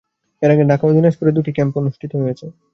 [0.41, 2.45] এর আগে ঢাকা ও দিনাজপুরে দুটি ক্যাম্প অনুষ্ঠিত হয়েছে।